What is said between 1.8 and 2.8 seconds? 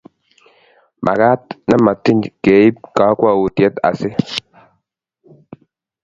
tiny keib